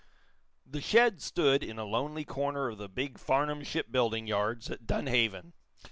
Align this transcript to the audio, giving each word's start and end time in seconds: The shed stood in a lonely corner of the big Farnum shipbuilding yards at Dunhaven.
The 0.65 0.81
shed 0.81 1.21
stood 1.21 1.63
in 1.63 1.77
a 1.77 1.85
lonely 1.85 2.25
corner 2.25 2.69
of 2.69 2.79
the 2.79 2.89
big 2.89 3.19
Farnum 3.19 3.63
shipbuilding 3.63 4.25
yards 4.25 4.71
at 4.71 4.87
Dunhaven. 4.87 5.53